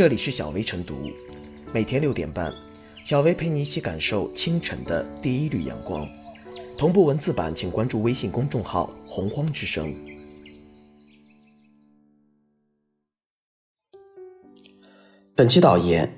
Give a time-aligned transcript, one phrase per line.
[0.00, 1.10] 这里是小薇晨读，
[1.74, 2.50] 每天六点半，
[3.04, 6.08] 小薇陪你一起感受清晨的第一缕阳光。
[6.78, 9.94] 同步文字版，请关注微信公众号“洪荒之声”。
[15.36, 16.10] 本期导言：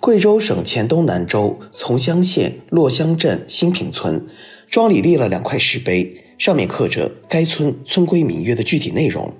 [0.00, 4.26] 贵州省黔东南州从乡县洛乡镇新坪村，
[4.68, 9.32] 庄里立了两块石碑，上面刻着该村村规民约的具体内容。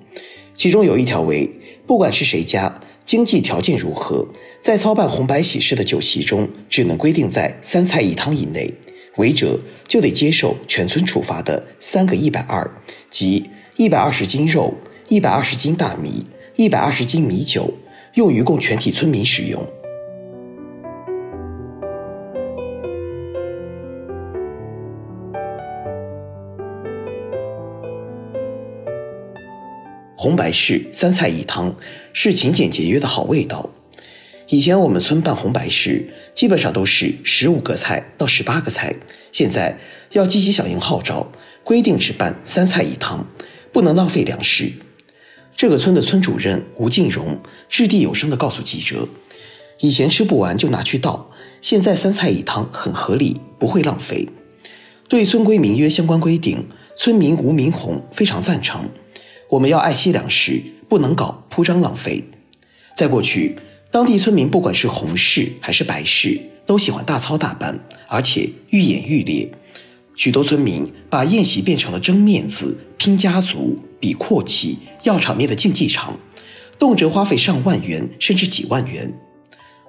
[0.53, 1.49] 其中有一条为：
[1.85, 4.25] 不管是谁家，经济条件如何，
[4.61, 8.73] 在操办红白喜事的酒席中，只能规定在三菜一汤以内，
[9.17, 12.69] 违者就得接受全村处罚的三个一百二，
[13.09, 14.73] 即一百二十斤肉、
[15.09, 16.25] 一百二十斤大米、
[16.55, 17.73] 一百二十斤米酒，
[18.13, 19.61] 用于供全体村民使用。
[30.15, 31.75] 红白事三菜一汤
[32.13, 33.69] 是勤俭节约的好味道。
[34.49, 38.93] 以前我们村办红白事，基本上都是十五个菜到十八个菜。
[39.31, 39.77] 现在
[40.11, 41.31] 要积极响应号召，
[41.63, 43.25] 规定只办三菜一汤，
[43.71, 44.73] 不能浪费粮食。
[45.55, 47.39] 这个村的村主任吴进荣
[47.69, 49.07] 掷地有声地告诉记者
[49.79, 54.27] ：“以前吃不完就拿去倒，现在三菜一汤很合理，不会浪费。”
[55.07, 56.67] 对村规民约相关规定，
[56.97, 58.89] 村民吴明红非常赞成。
[59.49, 62.23] 我们要爱惜粮食，不能搞铺张浪费。
[62.97, 63.57] 在过去，
[63.91, 69.51] 当地村民不管是红事还是白事，都喜欢大操大办，而且愈演愈烈。
[70.15, 76.17] 许多村民把宴席变成了争面子、拼家族、比阔气、要场面的竞技场，
[76.79, 79.13] 动辄花费上万元甚至几万元。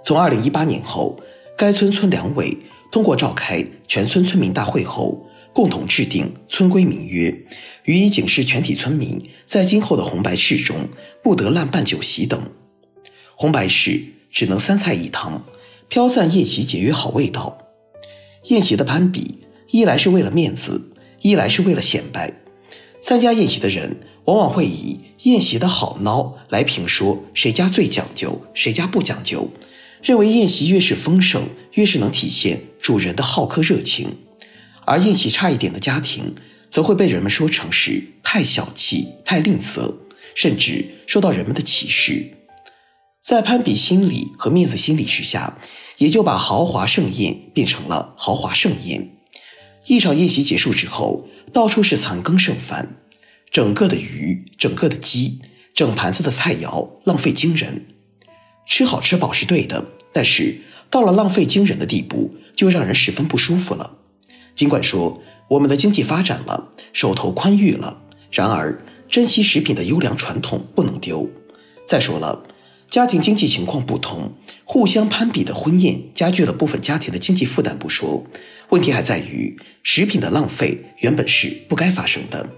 [0.05, 1.19] 从二零一八年后，
[1.57, 2.57] 该村村两委
[2.91, 5.27] 通过召开全村村民大会后。
[5.53, 7.45] 共同制定村规民约，
[7.84, 10.89] 予以警示全体村民，在今后的红白事中
[11.22, 12.41] 不得滥办酒席等。
[13.34, 15.44] 红白事只能三菜一汤，
[15.89, 17.59] 飘散宴席节约好味道。
[18.44, 20.91] 宴席的攀比，一来是为了面子，
[21.21, 22.32] 一来是为了显摆。
[23.03, 29.48] 参加宴席的人往往会以宴席的好孬来评说谁家最讲究，谁家不讲究，
[30.03, 34.16] 认为宴席越是丰盛，越是能体现主人的好客热情。
[34.84, 36.34] 而宴席差一点的家庭，
[36.70, 39.94] 则会被人们说成是太小气、太吝啬，
[40.34, 42.38] 甚至受到人们的歧视。
[43.22, 45.56] 在攀比心理和面子心理之下，
[45.98, 49.16] 也就把豪华盛宴变成了豪华盛宴。
[49.87, 52.97] 一场宴席结束之后，到处是残羹剩饭，
[53.50, 55.41] 整个的鱼、整个的鸡、
[55.75, 57.87] 整盘子的菜肴，浪费惊人。
[58.66, 60.60] 吃好吃饱是对的，但是
[60.91, 63.98] 到了浪费惊人的地步，就让人十分不舒服了。
[64.55, 71.29] 尽管说我们的经济发展了，手头宽裕了，然而珍惜食品的优良传统不能丢。
[71.87, 72.45] 再说了，
[72.89, 74.33] 家庭经济情况不同，
[74.65, 78.25] 互相攀比的婚宴加剧了部分家庭的经济负担不说，
[78.69, 82.49] 问题还在于食品的浪费原本是不该发生的。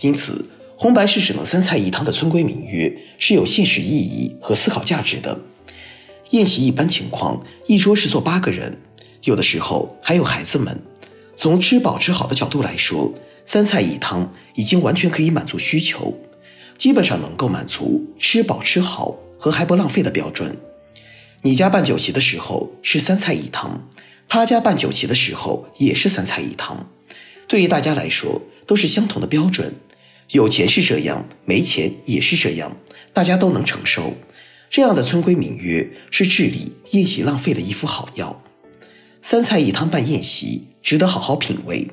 [0.00, 5.38] 因此，红白事只能三菜一汤的村规民约是有现实意义和思考价值的。
[6.30, 8.78] 宴席一般情况一桌是坐八个人，
[9.22, 10.82] 有的时候还有孩子们。
[11.36, 13.12] 从吃饱吃好的角度来说，
[13.44, 16.18] 三菜一汤已经完全可以满足需求，
[16.78, 20.56] 基本上能够满足吃饱吃好和还不浪费的标准。
[21.42, 23.88] 你家办酒席的时候是三菜一汤，
[24.28, 26.88] 他家办酒席的时候也是三菜一汤，
[27.46, 29.74] 对于大家来说都是相同的标准。
[30.32, 32.76] 有钱是这样，没钱也是这样，
[33.12, 34.14] 大家都能承受。
[34.68, 38.42] 这样的村规民约是治理宴席浪费的一副好药。
[39.22, 41.84] 三菜一汤办宴席，值得好好品味。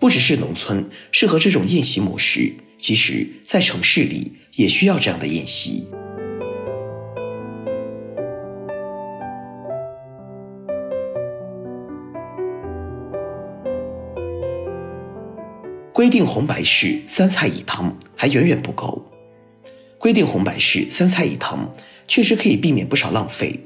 [0.00, 5.86] 不只是农村适合这种宴席模式，其实，在城市里也需要这样的宴席。
[15.92, 19.04] 规定红白事三菜一汤还远远不够。
[19.98, 21.70] 规定红白事三菜一汤，
[22.08, 23.60] 确实可以避免不少浪费。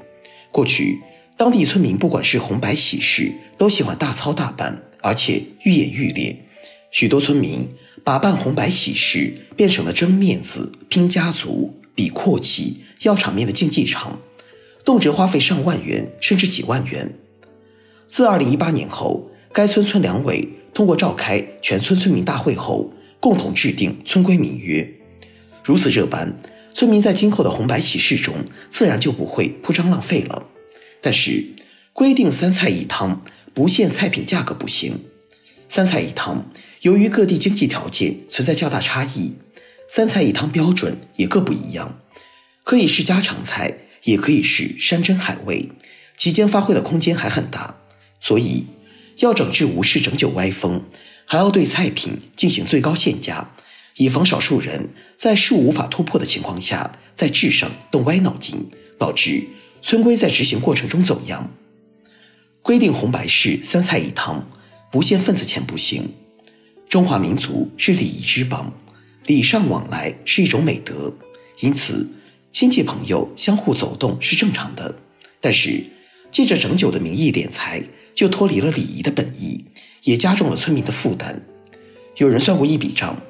[0.51, 0.99] 过去。
[1.37, 6.45] 当地村民不管是红白喜事，都喜欢大操大办，而且愈演愈烈。
[6.91, 7.67] 许多村民
[8.05, 14.17] 把办红白喜事变成了争面子、拼家族、比阔气、要场面的竞技场，
[14.85, 17.13] 动辄花费上万元甚至几万元。
[18.07, 24.89] 自2018年后，该村村两委通过召开全村村民大会后，共同制定村规民约。
[25.65, 26.37] 如此这般，
[26.73, 28.35] 村民在今后的红白喜事中，
[28.69, 30.47] 自然就不会铺张浪费了。
[31.05, 31.45] 但是，
[31.93, 33.23] 规定三菜一汤
[33.53, 35.01] 不限菜品价格不行。
[35.69, 36.49] 三菜一汤
[36.81, 39.33] 由于各地经济条件存在较大差异，
[39.87, 41.99] 三菜一汤标准也各不一样。
[42.63, 45.69] 可以是家常菜，也可以是山珍海味，
[46.17, 47.75] 其间发挥的空间还很大。
[48.19, 48.65] 所以，
[49.19, 50.81] 要整治无事整酒歪风，
[51.25, 53.51] 还要对菜品进行最高限价，
[53.97, 58.67] 以防少数人在术无法突破的情况下，在治上动歪脑筋，
[58.97, 59.43] 导致
[59.87, 61.47] 村规在执行过程中走样。
[62.63, 64.43] 规定红白事三菜一汤，
[64.91, 66.11] 不限份子钱不行。
[66.89, 68.73] 中华民族是礼仪之邦，
[69.27, 71.13] 礼尚往来是一种美德，
[71.59, 72.09] 因此
[72.51, 74.95] 亲戚朋友相互走动是正常的。
[75.39, 75.83] 但是
[76.31, 77.83] 借着整酒的名义敛财，
[78.15, 79.65] 就脱离了礼仪的本意，
[80.01, 81.39] 也加重了村民的负担。
[82.17, 83.21] 有人算过一笔账：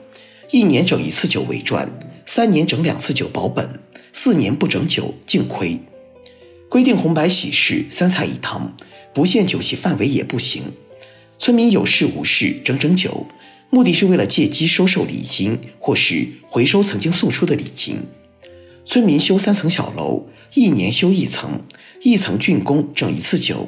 [0.51, 1.91] 一年整一次酒为赚，
[2.25, 3.81] 三年整两次酒保本，
[4.13, 5.77] 四年不整酒净亏。
[6.69, 8.75] 规定红白喜事三菜一汤，
[9.13, 10.63] 不限酒席范围也不行。
[11.39, 13.27] 村民有事无事整整酒。
[13.71, 17.97] 目的是为了借机收受礼金，或是回收曾经送出的礼金。
[18.85, 21.61] 村民修三层小楼，一年修一层，
[22.01, 23.67] 一层竣工整一次酒。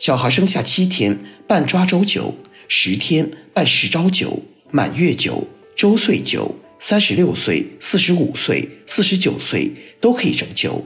[0.00, 2.34] 小孩生下七天办抓周酒，
[2.66, 4.42] 十天办十朝酒，
[4.72, 5.46] 满月酒、
[5.76, 10.84] 周岁酒，三十六岁、四十五岁、四十九岁都可以整酒。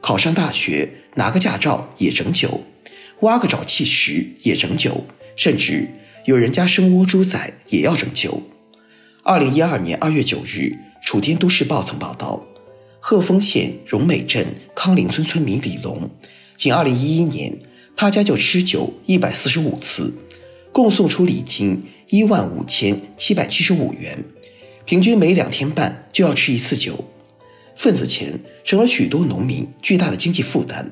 [0.00, 2.62] 考上大学拿个驾照也整酒，
[3.20, 5.06] 挖个沼气池也整酒，
[5.36, 5.88] 甚至。
[6.24, 8.42] 有人家生窝猪仔也要整酒。
[9.22, 12.44] 二零一二年二月九日，楚天都市报曾报道，
[13.00, 16.10] 鹤峰县荣美镇康林村村民李龙，
[16.54, 17.58] 仅二零一一年，
[17.96, 20.12] 他家就吃酒一百四十五次，
[20.70, 24.22] 共送出礼金一万五千七百七十五元，
[24.84, 27.02] 平均每两天半就要吃一次酒，
[27.78, 30.90] 份子钱成了许多农民巨大的经济负担。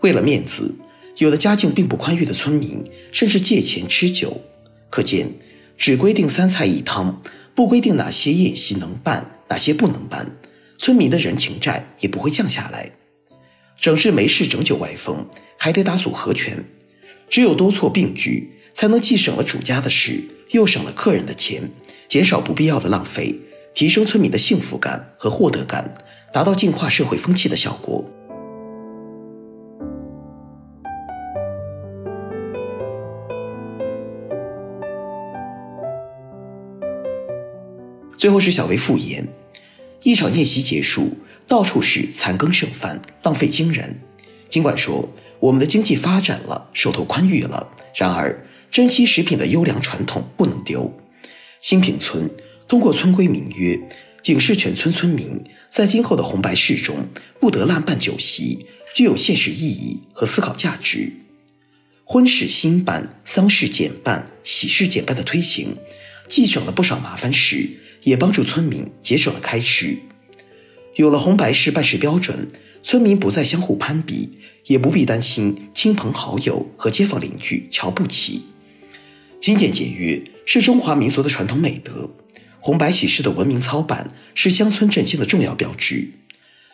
[0.00, 0.72] 为了面子，
[1.18, 4.40] 有的家境并不宽裕的村民甚至借钱吃酒。
[4.88, 5.28] 可见，
[5.76, 7.20] 只规定三菜一汤，
[7.54, 10.36] 不规定哪些宴席能办，哪些不能办，
[10.78, 12.92] 村民的人情债也不会降下来。
[13.76, 15.26] 整治没事整酒歪风，
[15.58, 16.64] 还得打组合拳，
[17.28, 20.22] 只有多措并举，才能既省了主家的事，
[20.52, 21.72] 又省了客人的钱，
[22.08, 23.34] 减少不必要的浪费，
[23.74, 25.92] 提升村民的幸福感和获得感，
[26.32, 28.04] 达到净化社会风气的效果。
[38.16, 39.26] 最后是小薇复言，
[40.04, 41.10] 一场宴席结束，
[41.48, 44.00] 到处是残羹剩饭，浪费惊人。
[44.48, 45.08] 尽管说
[45.40, 50.90] 我们的经济发展了，手头宽裕了，然而珍惜食品的优良传统不能丢。
[51.60, 52.30] 新平村
[52.68, 53.80] 通过村规民约，
[54.22, 57.08] 警示全村村民，在今后的红白事中
[57.40, 61.12] 不得滥办酒席，具有现实意义和思考价值。
[62.04, 65.76] 婚事新办、丧事减办、喜事减办的推行，
[66.28, 67.80] 既省了不少麻烦事。
[68.04, 69.96] 也帮助村民节省了开支，
[70.96, 72.48] 有了红白事办事标准，
[72.82, 74.28] 村民不再相互攀比，
[74.66, 78.42] 也不必担心亲朋好友和街坊邻居瞧不起。
[79.40, 82.10] 精简节约是中华民族的传统美德，
[82.64, 86.12] 红白喜事的文明操办是乡村振兴的重要标志。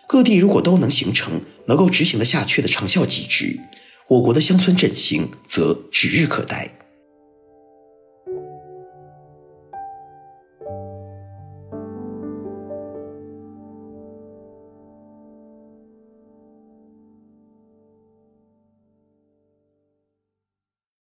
[0.06, 3.58] 各地如果都能形成能够执行得下去的长效机制，
[4.06, 6.76] 我国的乡村振兴则指日可待。